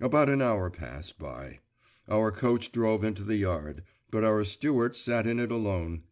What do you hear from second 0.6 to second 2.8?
passed by. Our coach